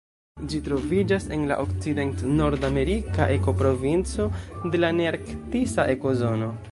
[0.51, 4.29] Ĝi troviĝas en la okcident-nordamerika ekoprovinco
[4.73, 6.53] de la nearktisa ekozono.